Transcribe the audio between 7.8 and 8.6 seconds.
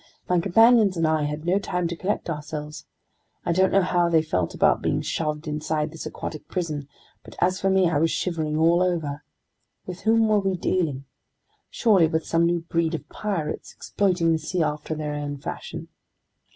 I was shivering